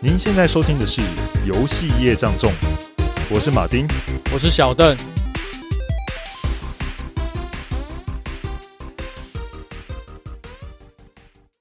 [0.00, 1.00] 您现在收听的是
[1.44, 2.52] 《游戏业障重》，
[3.28, 3.84] 我是马丁，
[4.32, 4.96] 我是小邓。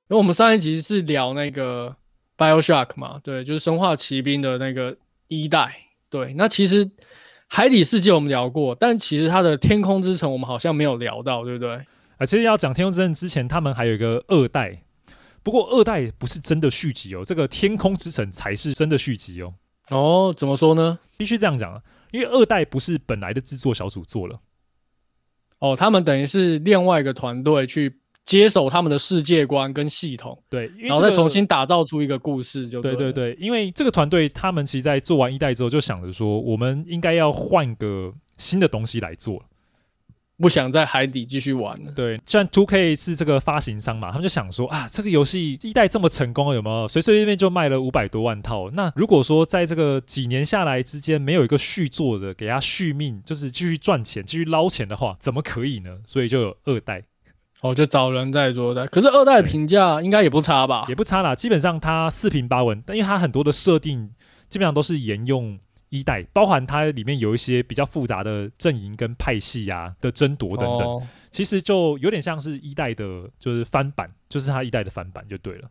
[0.07, 1.95] 因为我们上一集是聊那个
[2.37, 4.95] BioShock 嘛，对，就是《生化奇兵》的那个
[5.29, 5.75] 一代。
[6.07, 6.87] 对，那其实
[7.47, 11.73] 海底世界我们聊过，但其实它的天空之城我们好像没有聊到，对不对？
[12.17, 14.83] 啊，其实要讲天空之城之前，他们还有一个二代。
[15.47, 19.53] 不过二代不是真的续集哦，这个天空之城才是真的续集哦。
[19.91, 20.99] 哦，怎么说呢？
[21.15, 24.37] 必须这样讲啊，因为二代不是本来的制作小组做了。
[25.59, 39.41] 哦，他们等于是另外一个团队去接手他们的世界观跟系统，对，因为这个、然后再重新打造出一个故事就对，对对对，因为这个团队他们其实在做完一代之后，就想着说，我们应该要换个新的东西来做。
[40.37, 41.91] 不想在海底继续玩了。
[41.93, 48.69] 对，虽然 Two K 是这个发行商嘛，他们就想说啊，这个游戏一代这么成功，有没有随随便便就卖了五百多万套？
[48.71, 55.97] 那如果说在这个几年下来之间没有一个续作的，给他续命，就是继续赚钱、继续捞钱的话，怎么可以呢？
[56.05, 57.03] 所以就有二代。
[57.61, 58.85] 哦，就找人在做的。
[58.87, 60.85] 可是二代的评价应该也不差吧？
[60.87, 64.11] 也不差啦，基本上它四平八稳，但因为它很多的设定
[64.47, 65.57] 基本上都是沿用。
[65.89, 75.69] 一代包含它里面有一些比较复杂的阵营跟派系啊的争夺等等，哦，其实就有点像是一代的，就是翻版，就是它一代的翻版就对了。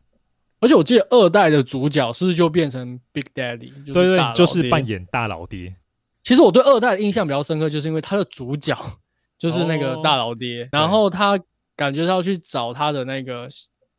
[0.61, 3.73] 而且我记得二代的主角是不是就变成 Big Daddy？
[3.85, 5.75] 对对，就是扮演大老爹。
[6.23, 8.75] 其实我对二代的印象比较深刻，就是因为他的主角
[9.39, 11.39] 就是那个大老爹，哦，然后他
[11.77, 13.49] 感觉他要去找他的那个。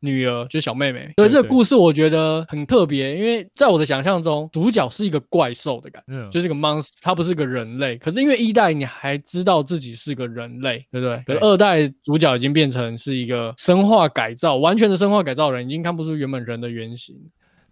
[0.00, 7.96] 女儿就是小妹妹，所以这个故事我觉得很特别，因为在我的想象中，主角是一个怪兽的感觉，嗯，就是一个 monster，他不是个人类。
[7.98, 11.22] 可是因为一代你还知道自己是个人类，对不对？
[11.26, 17.16] 可是二代主角已经变成是一个生化改造，完全的生化改造人，已经看不出原本人的原型。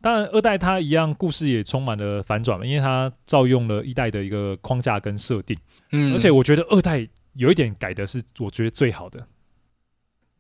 [0.01, 5.57] 当然，二代它一样故事也充满了反转嘛，因为它照用了一代的一个框架跟设定，
[5.91, 9.27] 嗯，而且我觉得二代有一点改的是我觉得最好的，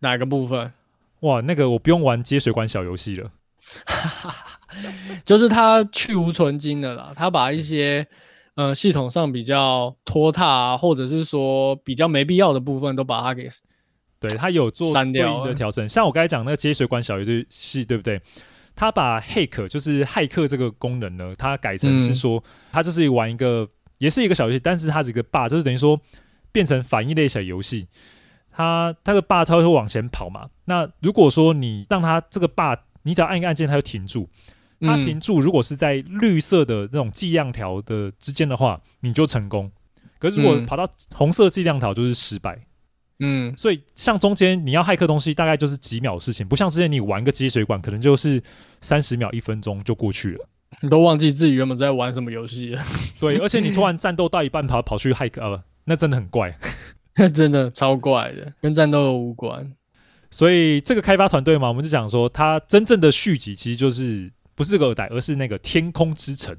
[0.00, 0.70] 哪个部分？
[1.20, 3.30] 哇，那个我不用玩接水管小游戏了，
[5.24, 8.06] 就是它去无存精的啦，他把一些
[8.54, 13.48] 呃系统上比较拖沓啊，或者是说比较没必要的部分，都把它给
[14.18, 15.88] 对他有做对应的调整。
[15.88, 18.20] 像我刚才讲那个接水管小游戏，对不对？
[18.74, 23.66] 他把 hack 就是骇客这个功能呢，它改成是说，他、嗯、就是玩一个
[23.96, 25.98] 也是一个小游戏，但是它是一个 bug，就是等于说
[26.52, 27.88] 变成反应类小游戏。
[28.56, 30.48] 他他的坝，它会往前跑嘛？
[30.64, 34.28] 那如果说你让他这个坝，你只要按一个按键，他就停住。
[34.80, 39.70] 他停住，如果是在绿色的这种计量条的之间的话，你就成功。
[40.18, 42.58] 可是如果跑到红色计量条，就是失败。
[43.18, 48.42] 嗯，所以像中间你要骇客东西，大概就是几秒的事情，不像之前你玩个接水管，可能就是
[48.80, 50.46] 三十秒、一分钟就过去了。
[50.82, 52.84] 你都忘记自己原本在玩什么游戏了。
[53.18, 56.58] 对，而且你突然战斗到一半跑跑去骇客，呃，那真的很怪。
[57.34, 59.72] 真的超怪的，跟战斗无关。
[60.30, 66.54] 所以这个开发团队嘛，我们就讲说，它真正的续集其实就是不是个二代，而是那个天空之城。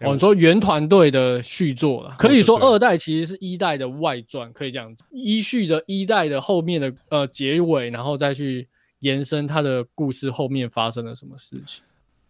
[0.00, 8.68] 哦，你说原团队的续作了，可以说二代其实是一代的外传，可以这样子，依序着一代的后面的呃结尾，然后再去
[8.98, 11.82] 延伸它的故事后面发生了什么事情。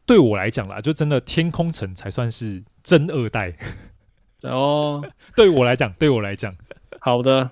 [0.04, 3.56] 对我来讲啦，就真的天空城才算是真二代。
[4.44, 5.02] 哦，
[5.34, 6.54] 对我来讲，对我来讲，
[7.00, 7.50] 好的。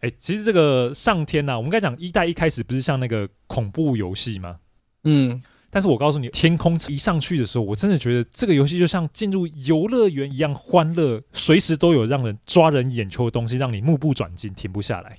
[0.00, 4.58] 哎、欸，其实这个上天呐、啊，我们刚讲一代一开始不是像那个恐怖游戏吗？
[5.04, 5.40] 嗯，
[5.70, 15.18] 但是我告诉你，天空一上去的时候，我真的觉得这个游戏就像进入游乐园一样欢乐，随时都有让人抓人眼球的东西，让你目不转睛，停不下来。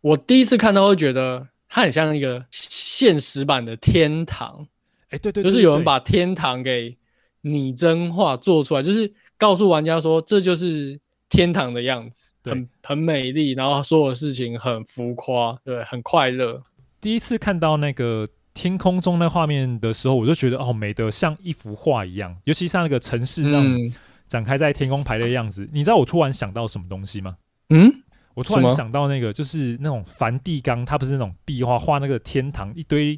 [0.00, 4.66] 我第一次看到会觉得它很像一个现实版的天堂。
[5.04, 6.96] 哎、欸，对对，对，就是有人把天堂给
[7.42, 10.98] 拟真化做出来，就是告诉玩家说这就是
[11.32, 12.30] 天堂的样子。
[12.44, 16.60] 很很美丽，然后所有事情很浮夸，对，很快乐。
[17.00, 22.36] 第一次看到那个天空中那画面的时候，我就觉得哦，美得像一幅画一样。
[22.42, 23.92] 尤其像那个城市那种
[24.26, 27.36] 展开在天空排列的样子，嗯，你知道我突然想到什么东西吗？
[27.68, 27.94] 嗯，
[28.34, 33.16] 我突然想到那个就是那种梵蒂冈，它不是那种壁画画那个天堂一堆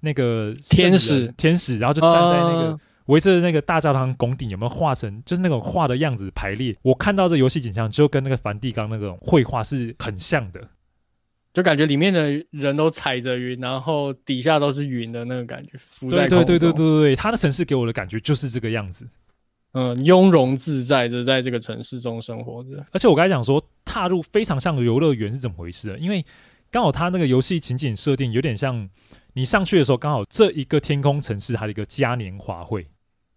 [0.00, 2.78] 那个天使天使，然后就站在那个。
[3.06, 6.76] 围着那个大教堂拱顶有没有画成就是那种画的样子排列？
[6.82, 10.68] 我看到这游戏景象就跟那个梵蒂冈那种绘画是很像的，
[11.54, 15.72] 就感觉里面的人都踩着云，然后底下都是云的那个感觉。
[16.00, 19.08] 对对对对对对，他的城市给我的感觉就是这个样子，
[19.72, 22.84] 嗯，雍容自在的在这个城市中生活着。
[22.90, 25.96] 而且我刚才讲说踏入非常像的游乐园是怎么回事？
[26.00, 26.24] 因为
[26.70, 28.88] 刚好它那个游戏情景设定有点像
[29.34, 32.84] 你上去的时候，刚好这一个天空城市它的一个嘉年华会。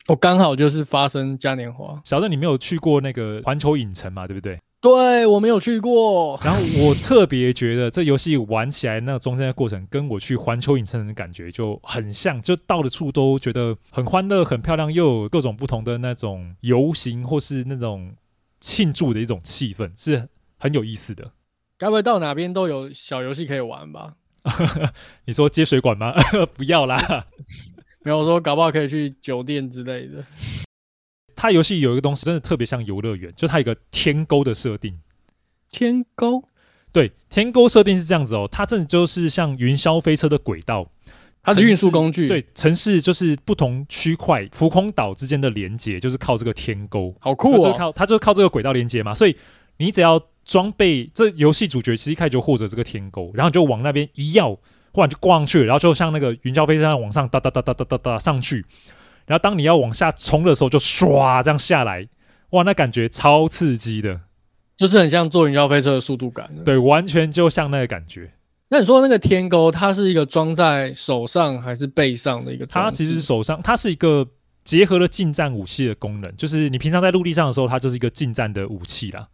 [0.10, 2.02] 我刚好就是发生嘉年华。
[2.04, 4.26] 小邓，你没有去过那个环球影城嘛？
[4.26, 4.60] 对不对？
[4.82, 6.40] 对，我没有去过。
[6.44, 18.12] 然后我特别觉得这游戏玩起来那个中间的过程，跟我去环球影城的感觉就很像，就到的处都觉得很欢乐、很漂亮，又有各种不同的那种游行或是那种
[18.60, 20.28] 庆祝的一种气氛，是
[20.58, 21.34] 很有意思的。
[21.78, 24.16] 该不会到哪边都有小游戏可以玩吧？
[25.26, 26.16] 你说接水管吗？
[26.58, 27.28] 不要啦，
[28.10, 30.26] 没有，我说搞不好可以去酒店之类的。
[31.36, 35.00] 它游戏有一个东西真的特别像游乐园，就它有一个天沟的设定。
[35.70, 36.44] 天沟？
[36.92, 40.90] 对，天沟设定是这样子哦，它真的就是像云霄飞车的轨道，
[41.44, 42.28] 它的运输工具。
[42.28, 47.16] 对，城市就是不同区块浮空岛之间的连接，就是靠这个天沟。
[47.20, 47.60] 好酷哦！
[47.60, 49.38] 就靠它就是靠这个轨道连接嘛，所以
[49.78, 50.20] 你只要。
[50.46, 54.58] 装备这游戏主角其实一开始就获得这个天钩，然后就往那边一要，
[54.92, 58.66] 忽然就挂上去，然后就像那个云霄飞车一样往上哒哒哒哒哒哒哒上去，
[59.26, 62.08] 然后当你要往下冲的时候，就唰这样下来，
[62.52, 64.22] 哇，那感觉超刺激的，
[64.76, 66.50] 就是很像坐云霄飞车的速度感。
[66.66, 68.32] 对，完全就像那个感觉。
[68.72, 72.66] 那你说那个天钩，它是一个装在手上还是背上的一个？
[72.68, 74.28] 它其实是手上，它是一个
[74.64, 79.28] 结合了近战武器的功能，就是你平常在陆地上的时候，它就是一个近战的武器啦。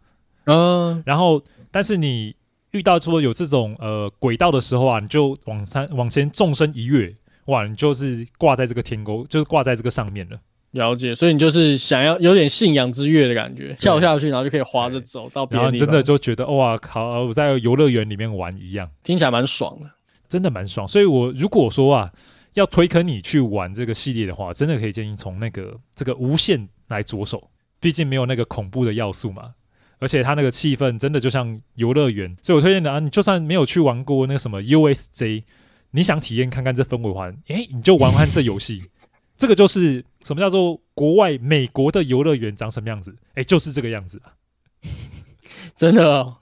[0.46, 2.34] 嗯，然后，但是你
[2.76, 7.14] 遇到说有这种呃轨道的时候啊，你就往三往前纵身一跃，
[7.46, 10.38] 哇，你就是挂在这个天沟，就是挂在这个上面了。
[10.72, 15.58] 了解，所以你就是想要有点信仰之跃的感觉，跳下去，然后就可以滑着走到别。
[15.58, 19.88] 然后真的就觉得哇靠，我在游乐园里面玩一样，听起来蛮爽的，
[20.28, 20.86] 真的蛮爽。
[20.86, 22.12] 所以我如果说啊，
[22.54, 27.50] 要推坑你去玩这个系列的话，真的可以建议从那个这个无限来着手，
[27.80, 29.52] 毕竟没有那个恐怖的要素嘛。
[29.98, 35.44] 而且它那个气氛真的就像游乐园，所以我推荐的啊，你就算没有去玩过那个什么 USJ，
[35.92, 38.82] 你想体验看看这氛围的话，诶，你就玩玩这游戏。
[39.38, 43.14] 这个就是什么叫做国外美国的游乐园长什么样子？
[43.34, 44.32] 诶，就是这个样子啊，
[45.76, 46.36] 真的哦，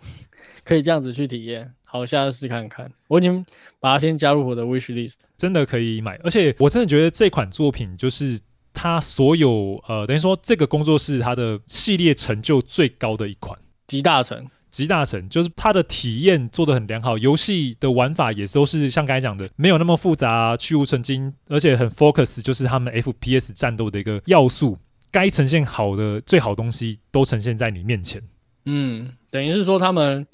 [0.65, 1.73] 可以这样子去体验。
[1.85, 2.91] 好，下次试看看。
[3.09, 3.45] 我已经
[3.79, 6.17] 把它先加入我的 wish list，真的可以买。
[6.25, 8.41] 而且我真的觉得这款作品就是。
[8.75, 24.77] 他所有呃，等于说这个工作室它的系列成就最高的一款，集大成，集大成，就是它的体验做得很良好，游戏的玩法也都是像刚才讲的，没有那么复杂，去无存精，而且很 focus，就是他们 FPS 战斗的一个要素，
[25.11, 28.21] 该呈现好的最好东西都呈现在你面前。
[28.65, 30.27] 嗯，等于是说他们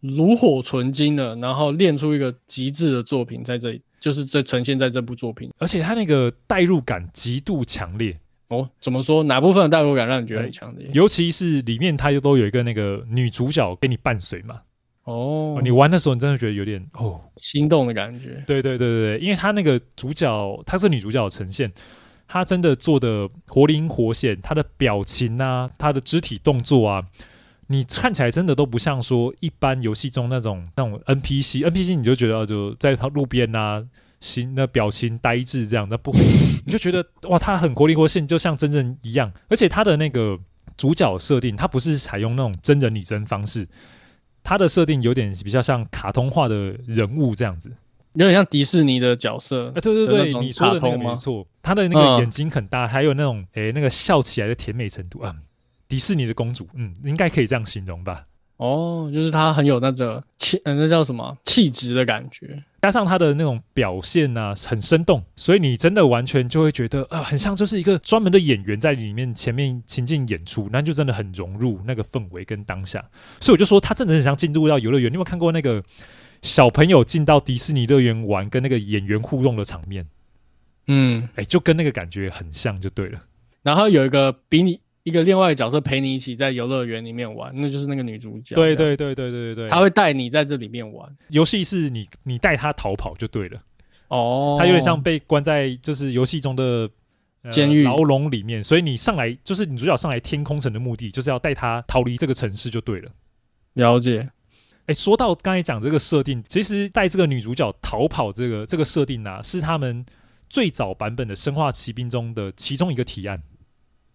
[0.00, 3.82] 炉火纯青的，然后练出一个极致的作品在这里。
[4.00, 8.16] 就是这呈现在这部作品，而且它那个代入感极度强烈
[8.48, 8.68] 哦。
[8.80, 9.22] 怎么说？
[9.24, 10.88] 哪部分的代入感让你觉得很强烈？
[10.92, 14.60] 尤其是里面它又都有一个那个女主角给你伴随嘛。
[15.04, 18.42] 哦，你玩的时候你真的觉得有点哦心动的感觉。
[18.46, 21.72] 对对对对对，因为她那个主角，她是女主角的呈现，
[22.26, 27.06] 她真的做的活灵活现，她的表情啊，她的肢体动作啊。
[27.70, 33.84] 你看起来真的都不像说一般游戏中那种那种 NPC，NPC 你就觉得就在他路边呐，
[34.20, 36.10] 行那表情呆滞这样，那不，
[36.64, 39.30] 你就觉得哇，他很活灵活现，就像真人一样。
[39.48, 40.38] 而且他的那个
[40.76, 43.68] 主角设定，他不是采用那种真人拟真方式，
[44.42, 47.70] 他的设定有点比较像卡通化的人物这样子，
[48.14, 49.68] 有点像迪士尼的角色。
[49.76, 55.36] 哎，对对对，你说的那个没错，他的那个眼睛很大，嗯、还有那种哎那个笑起来的甜美程度啊。
[55.88, 58.26] 迪士尼的公主，嗯，应该可以这样形容吧？
[58.58, 72.98] 哦，就是她很有那个气，嗯，那叫什么气质的感觉，加上她的那种表现啊，很生动，所以你真的完全就会觉得，啊、呃，很像就是一个专门的演员在里面前面情境演出，那就真的很融入那个氛围跟当下。
[73.40, 75.08] 所以我就说，他真的很像进入到游乐园。
[75.10, 75.80] 你有没有看过那个
[76.42, 80.04] 小朋友进到迪士尼乐园玩，跟那个演员互动的场面？
[80.88, 83.22] 嗯，哎、欸，就跟那个感觉很像，就对了。
[83.62, 84.80] 然后有一个比你。
[85.08, 88.54] 一个另外一个角色陪你一起在游乐园里面玩，那就是那个女主角。
[88.54, 93.60] 对对对对对对对，他会带你在这里面玩游戏，是你你带她逃跑就对了。
[94.08, 96.88] 哦，她有点像被关在就是游戏中的
[97.50, 103.10] 监狱牢笼里面，所以你上来就是女主角上来天空城的目的，就是要带她逃离这个城市就对了。
[103.74, 104.28] 了解。
[104.86, 110.04] 哎，说到刚才讲这个设定，其实带这个女主角逃跑这个这个设定啊，是他们
[110.48, 113.42] 最早版本的《生化奇兵》中的其中一个提案。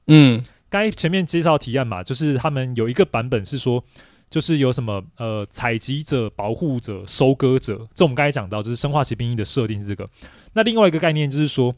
[0.08, 0.44] 嗯。
[0.74, 3.84] 该前面介绍提案嘛，就是他们有一个版本是说，
[4.28, 10.10] 就是有什么呃采集者、保护者、收割者，这我们刚才讲到，就是《生化奇兵一》的设定是这个。
[10.54, 11.76] 那另外一个概念就是说，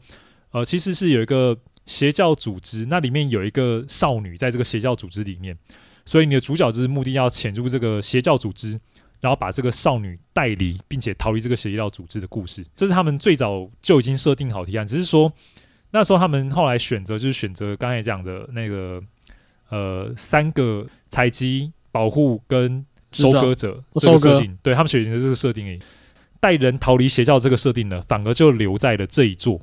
[0.52, 5.54] 呃，其实是有一个邪教组织，那里面有一个少女在这个邪教组织里面，
[6.06, 8.80] 所以你的主角就是目的要潜入这个邪教组织，
[9.20, 12.64] 然后把这个少女带离，并且逃离这个邪教组织的故事。
[12.74, 15.30] 这是他们最早就已经设定好提案，只是说。
[15.96, 19.02] 那时候他们后来选择就是选择刚才讲的那个
[19.70, 25.80] 呃三个采集、保护跟收割者这个设定，对他们选择的这个设定，
[26.38, 29.62] 带人逃离邪教这个设定呢，反而就留在了这一座，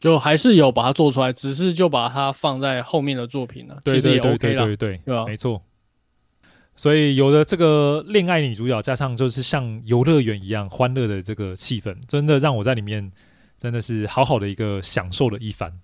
[0.00, 3.78] 就还是有把它做出来，只是就把它放在后面的作品了。
[3.84, 5.62] 对对对对对对，没错。
[6.74, 13.12] 所以有了这个恋爱女主角，加上就是像游乐园一样欢乐的这个气氛，真的让我在里面
[13.56, 15.80] 真的是好好的一个享受了一番，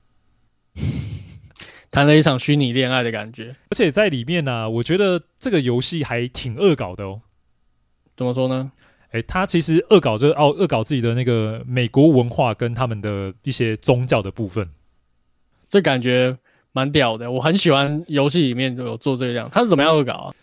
[1.90, 3.56] 谈了一场虚拟恋爱的感觉。
[3.70, 7.22] 而且在里面呢、啊，我觉得这个游戏还挺恶搞的哦。
[8.16, 8.72] 怎么说呢？
[9.12, 14.70] 哎，他其实恶搞就是哦，恶搞自己的那个美国文化跟他们的一些宗教的部分，
[15.68, 16.38] 这感觉
[16.70, 17.28] 蛮屌的。
[17.32, 20.34] 我很喜欢游戏里面有做这样，他是怎么样恶搞啊？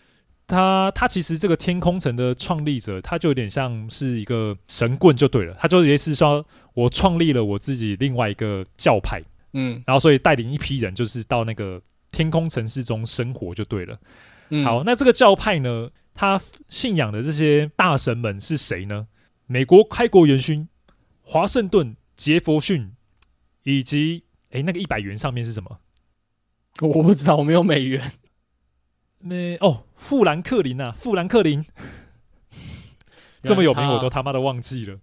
[0.48, 11.80] 他他其实这个天空城的创立者，他就有点像是一个神棍就对了，他就也是说，我创立了我自己另外一个教派，嗯，然后所以带领一批人，就是到那个
[12.12, 14.00] 天空城市中生活就对了。
[14.48, 19.06] 嗯，好，那这个教派呢，他信仰的这些大神们是谁呢？
[19.46, 20.66] 美国开国元勋
[21.20, 22.92] 华盛顿杰佛逊，
[23.64, 25.78] 以及诶那个一百元上面是什么？
[26.80, 28.12] 我不知道，我没有美元。
[29.20, 31.64] 没哦，富兰克林啊，富兰克林
[33.42, 34.96] 这么有名，我都他妈的忘记了。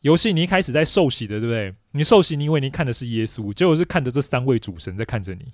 [0.00, 1.72] 游戏你一开始在受洗的，对不对？
[1.92, 5.44] 你受洗，你以为你看的是耶稣，结果是看着这三位主神在看着你。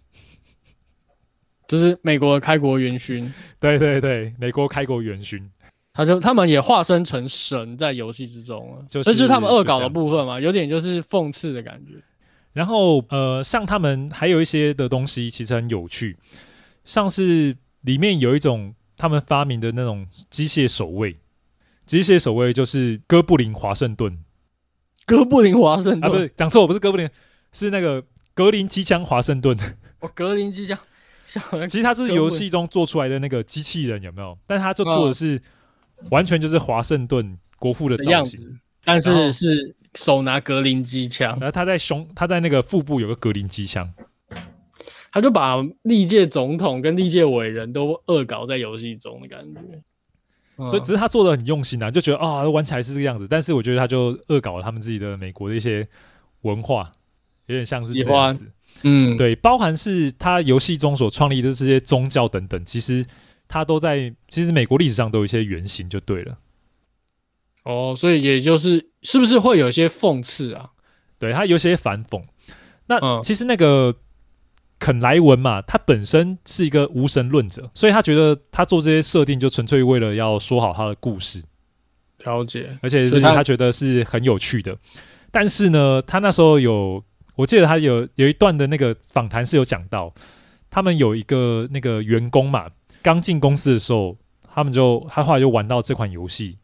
[1.66, 5.50] 就是美国的开国元勋，对对对，美国开国元勋，
[5.92, 11.92] 他就他们也化身成神在游戏之中了，就是、这就是他们恶搞的部分嘛，有点就是讽刺的感觉。
[12.54, 16.16] 然后呃，像他们还有一些的东西其实很有趣，
[16.84, 17.54] 像是。
[17.82, 21.18] 里面有一种他们发明的那种机械守卫，
[21.87, 24.18] 机械守卫就是哥布林华盛顿，
[25.06, 26.04] 哥布林华盛顿？
[26.04, 27.08] 啊，不是讲错，我不是哥布林，
[27.52, 28.04] 是那个
[28.35, 29.56] 格林机枪华盛顿。
[30.00, 30.78] 哦，格林机枪，
[31.25, 34.37] 其实它是游戏中做出来的那个机器人，有没有？
[34.47, 35.40] 但它就做的是
[36.11, 43.92] 完全就是华盛顿国父的造型，但是是手拿格林机枪，然后他在胸，他在那个腹部有个格林机枪。
[45.10, 53.26] 他就把历届总统跟历届伟人都恶搞在游戏中的感觉，所以只是他做的很用心啊，就觉得啊、哦、玩起来是这个样子。
[53.26, 55.88] 但是我觉得他就恶搞了他们自己的美国的一些
[56.42, 56.92] 文化，
[57.46, 58.50] 有点像是这样子。
[58.82, 63.04] 嗯，对，包含是他游戏中所创立的这些宗教等等，其实
[63.48, 66.36] 他都在其实美国历史上都有一些原型，就对了。
[67.64, 70.70] 哦，所以也就是是不是会有一些讽刺啊？
[71.18, 72.22] 对，他有些反讽。
[72.86, 73.94] 那其实那个。
[74.78, 81.42] 肯莱文嘛，他本身是一个无神论者，所以他觉得他做这些设定就纯粹为了要说好他的故事。
[82.18, 84.76] 了解，而且是他觉得是很有趣的。
[85.30, 87.02] 但是呢，他那时候有，
[87.35, 90.12] 我记得他有有一段的那个访谈是有讲到，
[90.70, 92.66] 他们有一个那个员工嘛，
[93.02, 94.16] 刚进公司的时候，
[94.54, 96.58] 他们就他后来就玩到这款游戏，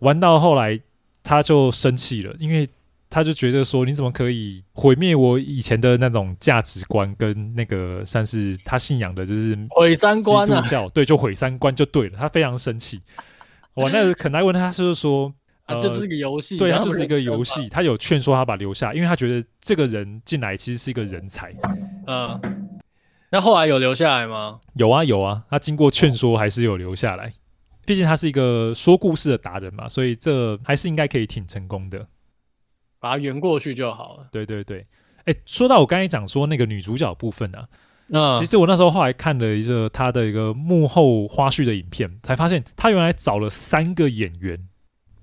[0.00, 0.80] 玩到后来
[1.22, 2.68] 他就生气了，因为。
[3.08, 10.62] 他就觉得说，你怎么可以毁灭我以前的那种价值观，跟那个算是他信仰的，就是毁三观啊？
[10.92, 12.18] 对，就毁三观就对了。
[12.18, 13.00] 他非常生气。
[13.74, 15.32] 哇，那个肯莱文他就是说，
[15.66, 17.68] 啊，这是一个游戏，对，他就是一个游戏。
[17.68, 21.54] 他有劝说他把留下，因为他觉得这个人进来其实是一个人才。
[22.06, 22.40] 嗯，
[23.30, 24.58] 那后来有留下来吗？
[24.74, 25.44] 有啊，有啊。
[25.48, 27.30] 他经过劝说，还是有留下来。
[27.84, 32.04] 毕竟他是一个说故事的达人嘛，所以这还是应该可以挺成功的。
[33.06, 34.26] 把它圆过去就好了。
[34.32, 34.84] 对对对，
[35.26, 37.68] 哎，说到我刚才讲说那个女主角部分啊，
[38.08, 44.58] 嗯，其实我那时候后来看了一个她的一个幕后花絮的影片，才发现她原来找了三个演员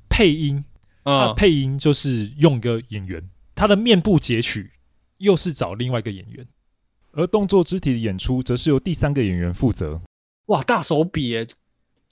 [0.07, 0.63] 配音，
[1.03, 3.21] 嗯，配音就是用一个演员，
[3.53, 4.71] 她的面部截取
[5.17, 6.47] 又是找另外一个演员，
[7.11, 9.99] 而动作肢体的演出则是由第三个演员负责。
[10.45, 11.45] 哇，大手笔哎！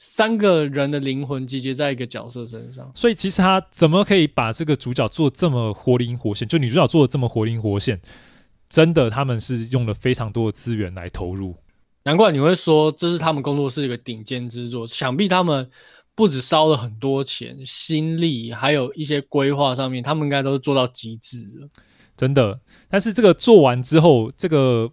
[0.03, 6.47] 三个人的灵魂集结在一个角色身上，所以其实他怎么可以把这个主角做这么活灵活现？
[6.47, 8.01] 就女主角做的这么活灵活现，
[8.67, 11.55] 真的他们是用了非常多的资源来投入。
[12.01, 15.69] 难怪你会说这是他们工作室一个顶尖之作，想必他们
[16.15, 21.69] 不止烧了很多钱、心力，还有一些规划上面，他们应该都是做到极致了。
[22.17, 24.91] 真的，但是这个做完之后，这个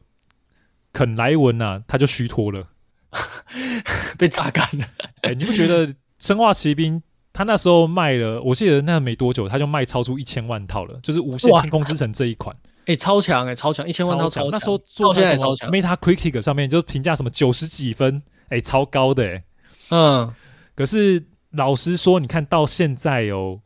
[0.92, 2.66] 肯莱文啊，他就虚脱了。
[4.18, 4.84] 被榨干了。
[5.22, 5.86] 哎、欸，你不觉得
[6.18, 7.00] 《生化奇兵》
[7.32, 8.40] 他那时候卖了？
[8.42, 12.54] 我记得那没多久，他就卖超出一千万套了，就是《无限天空之城》这一款。
[12.80, 14.50] 哎、欸，超强哎、欸，超强，一千万套超强。
[14.50, 19.44] 那时候做在什么 Metacritic 上面就评价什么九十几分，哎、欸，超高的哎、欸。
[19.90, 20.34] 嗯，
[20.74, 23.60] 可是老实说，你看到现在哦，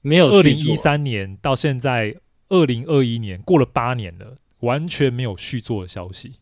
[0.00, 2.16] 没有二零一三年到现在。
[2.50, 6.34] 二零二一年过了八年了，完全没有续作的消息。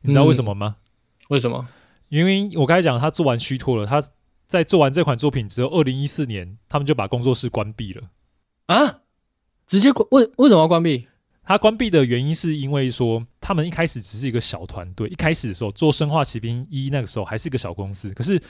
[0.00, 0.76] 你知道为什么吗？
[0.78, 1.68] 嗯、为什么？
[2.08, 4.02] 因为我刚才讲他做完虚脱了，他
[4.46, 8.08] 在做完这款作品之后，二零一四年他们就把工作室关闭了。
[8.66, 9.00] 啊？
[9.66, 10.06] 直接关？
[10.10, 11.06] 为为什么要关闭？
[11.44, 18.40] 他关闭的原因是因为说，他们一开始只是一个小团队，一开始的时候做《生化奇兵一》那个时候还是一个小公司，可是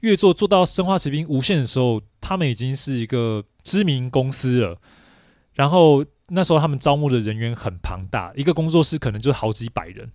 [0.00, 4.78] 越做做到《生化奇兵无限》的时候，他们已经是一个知名公司了。
[5.54, 10.10] 然后那时候他们招募的人员很庞大，一个工作室可能就好几百人。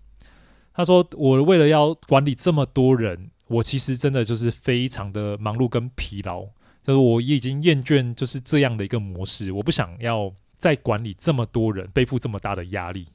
[0.80, 6.46] 他说：“我为了要管理这么多人，我其实真的就是非常的忙碌跟疲劳，
[6.82, 13.08] 就是我也已经厌倦就是这样的一个模式，我不想要。”再管理这么多人，背负这么大的压力，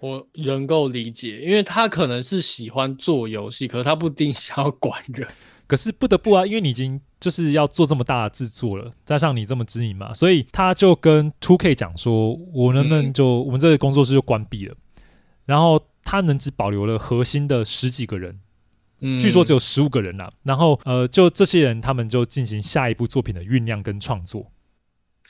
[0.00, 5.26] 我能够理解，因为他可能是喜欢做游戏，可是他不一定想要管人。
[5.66, 14.76] 可是不得不啊，因为你已经就是要做这么大的制作了，加上你这么知名嘛，所以他就跟 Two K 讲说：“我能不能就、嗯、我们这个工作室就关闭了？”
[15.46, 18.40] 然后他们只保留了核心的十几个人，
[19.00, 20.32] 嗯，据说只有十五个人啊。
[20.42, 24.50] 然后呃，就这些人，他们就进行下一部作品的酝酿跟创作。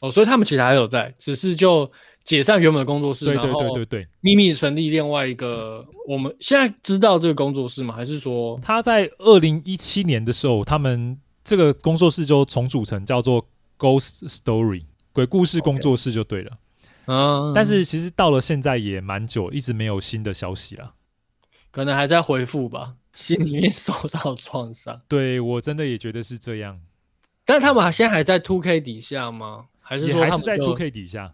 [0.00, 1.90] 哦，所以他们其实还有在，只是就
[2.22, 5.84] 解散原本的工作室，对对对对对，秘密成立另外一个。
[6.06, 7.92] 我们现在知道这个工作室吗？
[7.92, 13.44] 还是说他在二零一七年的时候，他们这个工作室就重组成叫做
[13.76, 16.52] Ghost Story 鬼故事工作室就对了。
[17.08, 20.94] 嗯，但是其实到了现在也蛮久，一直没有新的消息了。
[21.70, 25.00] 可能还在恢复吧， 心里面受到创伤。
[25.08, 26.80] 对，我真的也觉得是这样。
[27.44, 29.66] 但他们现在还在 Two K 底下吗？
[29.80, 31.32] 还是说他们还是在 2K 底下？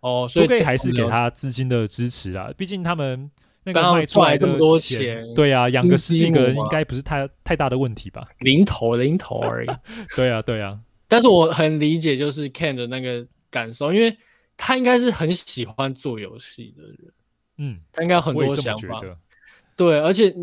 [0.00, 2.50] 哦，所以 2K 还是给他资金的支持啊。
[2.56, 3.30] 毕竟他们
[3.62, 8.26] 那个卖出来这么多钱，对啊，养个十几个人应该不是太太大的问题吧？
[8.40, 9.68] 零头零头而已。
[10.16, 10.76] 对啊，对啊。
[11.06, 14.16] 但是我很理解，就是 Ken 的那个感受，因为
[14.58, 16.98] 他应该是很喜欢做游戏的人。
[17.56, 19.00] 嗯，他应该有很多想法。
[19.74, 20.34] 对，而且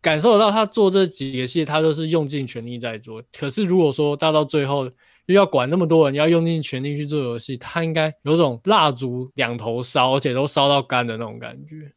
[0.00, 3.22] 感受得到他做这几个戏，他都是用尽全力在做。
[3.36, 4.84] 可是如果说大到最后，
[5.26, 11.92] 又要管那么多人，要用尽全力去做游戏，他应该有种蜡烛两头烧，而且都烧到干的那种感觉。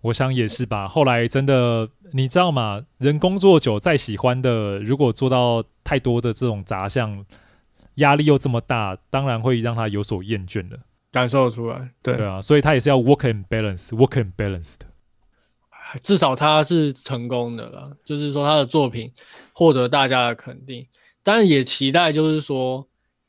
[0.00, 0.86] 我想也是吧。
[0.86, 2.84] 后来真的，你知道吗？
[2.98, 7.24] 人工作久，再喜欢的，如果做到太多的这种杂项，
[7.94, 10.78] 压力又这么大，当然会让他有所厌倦的。
[11.14, 14.86] 感受出来，对对啊，所以他也是要 work and balance，work and balance 的。
[16.02, 19.12] 至少他是成功的了，就是说他的作品
[19.52, 20.84] 获得大家的肯定。
[21.22, 22.84] 当然也期待，就是说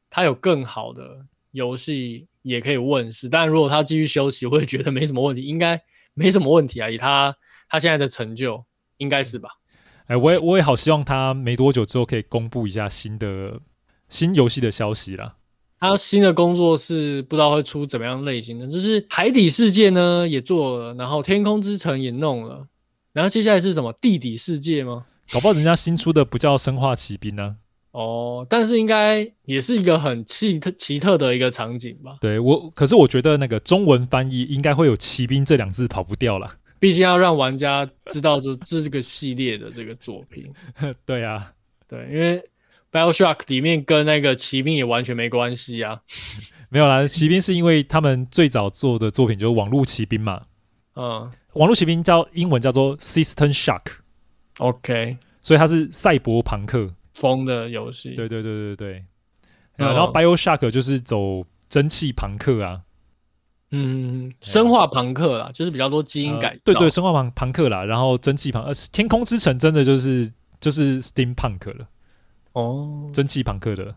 [0.10, 1.04] 他有更好的
[1.52, 3.30] 游戏也可以问世。
[3.30, 5.80] 但如果他继续休息，我会觉得没什么问题，应该
[6.16, 6.90] 没什么问题啊。
[6.90, 7.36] 以他
[7.70, 8.66] 他现在的成就，
[8.98, 9.48] 应该是吧？
[10.08, 13.60] 哎，我也我也好希望他没多久之后可以公布一下新的
[14.10, 15.36] 新游戏的消息啦。
[15.80, 22.66] 他新的工作室不知道会出怎么样类型的，就是海底世界呢也做了，然后天空之城也弄了，
[23.14, 25.06] 然后接下来是什么地底世界吗？
[25.32, 27.58] 搞不好人家新出的不叫生化奇兵呢？
[27.92, 32.18] 哦，但是应该也是一个很奇特奇特的一个场景吧？
[32.20, 36.50] 对我，可是我觉得那个中文翻译应该会有“奇兵”这两字跑不掉了。
[36.78, 40.46] 毕竟要让玩家知道这这是个系列的这个作品。
[41.06, 41.50] 对啊，
[41.88, 42.44] 对，因为
[42.96, 46.00] BioShock 里面跟那个骑兵也完全没关系啊。
[46.70, 50.44] 没有啦，骑兵是因为他们最早做的作品就是网络骑兵嘛。
[50.96, 53.82] 嗯，网络骑兵叫英文叫做 System Shock。
[54.60, 56.90] OK，所以它是赛博朋克。
[57.16, 59.06] 风的游戏，对对对对对，
[59.78, 62.82] 嗯、然后 BioShock 就是走蒸汽朋克啊，
[63.72, 70.30] 嗯，生化朋克啦，就是比较多基因改对对，生化朋朋克啦，然后蒸汽朋，呃，天空之城真的就是
[70.60, 71.88] 就是 Steam Punk 了，
[72.56, 73.96] 哦，蒸汽朋克的，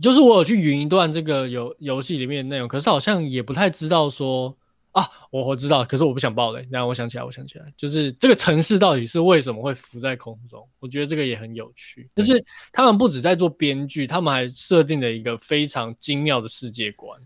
[0.00, 4.56] 就是我有去云一段这个游游戏里面的内容，可是好像也不太知道说。
[4.92, 6.66] 啊，我我知道，可是我不想爆雷。
[6.70, 10.66] 然后我想起来，我想起来，就是这个城市到底是为什么会浮在空中？
[10.80, 12.08] 我觉得这个也很有趣。
[12.16, 17.20] 就是他们不止在做编剧，他们还设定了一个非常精妙的世界观。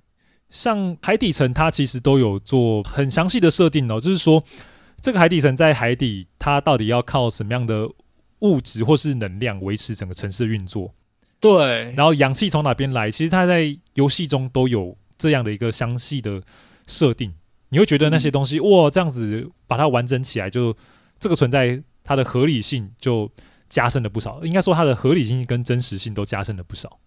[0.49, 4.01] 像海底城，它其实都有做很详细的设定哦。
[4.01, 4.43] 就是说，
[5.01, 7.89] 这个海底城在海底，它到底要靠什么样的
[8.41, 10.95] 物质或是能量维持整个城市的运作？
[11.41, 11.93] 对。
[11.97, 13.11] 然后氧气从哪边来？
[13.11, 16.43] 其实它在游戏中都有这样的一个详细的
[16.87, 17.33] 设定。
[17.69, 20.79] 你会觉得那些东西、嗯、哇，这样子把它完整起来就，就
[21.21, 23.31] 这个存在它的合理性就
[23.69, 24.45] 加深了不少。
[24.45, 26.99] 应该说它的合理性跟真实性都加深了不少。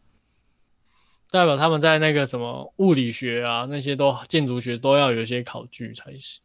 [1.30, 6.42] 代表他们在那个什么物理学啊，那些都建筑学都要有一些考据才行。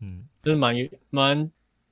[0.00, 0.74] 嗯，就是蛮
[1.10, 1.50] 蛮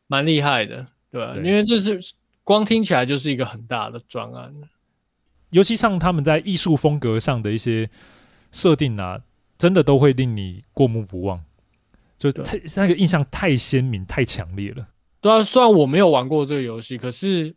[0.08, 1.34] 蛮厉害的，对吧？
[1.34, 1.98] 对，因为这是
[2.44, 4.54] 光听起来就是一个很大的专案。
[5.50, 7.90] 尤其像他们在艺术风格上的一些
[8.50, 9.20] 设定啊。
[9.58, 11.40] 真的都会令你过目不忘，
[12.18, 14.88] 就太那个印象太鲜明、太强烈了。
[15.20, 17.54] 对啊，虽然我没有玩过这个游戏，可是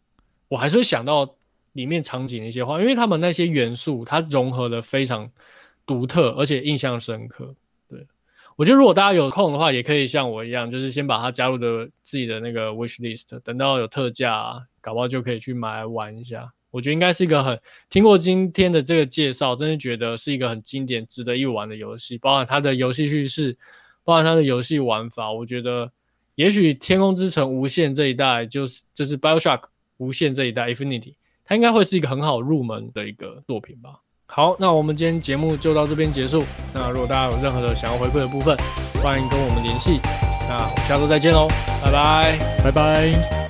[0.47, 1.27] 我还是会想到
[1.71, 5.27] 里面场景的一些话，因为他们那些元素，它融合的非常
[5.83, 7.55] 独特，而且印象深刻。
[8.55, 16.49] 我觉得如果大家有空的话，也可以像我一样，就是先把它加入的自己的那个 wish list，等到有特价啊，搞不好就可以去买来玩一下。
[16.71, 22.17] 我觉得应该是一个很听过今天的这个介绍，真的觉得是一个很经典、值得一玩的游戏。
[22.17, 23.57] 包含它的游戏叙事，
[24.03, 25.91] 包含它的游戏玩法，我觉得
[26.35, 29.63] 也许《天空之城：无限》这一代就是就是 BioShock
[29.97, 34.01] 无限这一代 Infinity，它应该会是一个很好入门的一个作品吧。
[34.35, 36.43] 好，那我们今天节目就到这边结束。
[36.73, 38.53] 那如果大家有任何的想要回馈的部分，
[39.01, 40.01] 欢迎跟我们联系。
[40.49, 41.47] 那我们下周再见喽，
[41.81, 43.44] 拜拜，拜拜。